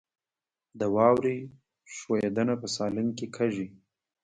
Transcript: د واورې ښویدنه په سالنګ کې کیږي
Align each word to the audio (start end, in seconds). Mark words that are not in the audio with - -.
د 0.79 0.81
واورې 0.95 1.37
ښویدنه 1.95 2.53
په 2.61 2.67
سالنګ 2.75 3.09
کې 3.17 3.27
کیږي 3.35 3.67